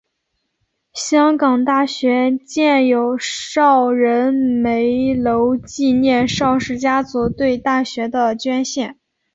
[0.95, 8.97] 香港大学建有邵仁枚楼纪念邵氏家族对大学的捐献。